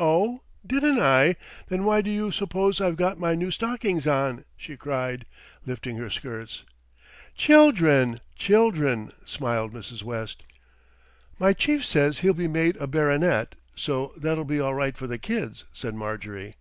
[0.00, 0.40] "Oh!
[0.66, 1.36] didn't I,
[1.68, 5.24] then why do you suppose I've got my new stockings on?" she cried,
[5.64, 6.64] lifting her skirts.
[7.36, 10.02] "Children, children," smiled Mrs.
[10.02, 10.42] West.
[11.38, 15.16] "My chief says he'll be made a baronet, so that'll be all right for the
[15.16, 16.54] kids," said Marjorie.